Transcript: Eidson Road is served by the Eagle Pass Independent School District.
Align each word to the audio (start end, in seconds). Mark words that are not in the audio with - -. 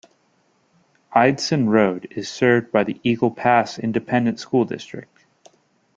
Eidson 1.15 1.67
Road 1.67 2.07
is 2.09 2.27
served 2.27 2.71
by 2.71 2.83
the 2.83 2.99
Eagle 3.03 3.29
Pass 3.29 3.77
Independent 3.77 4.39
School 4.39 4.65
District. 4.65 5.25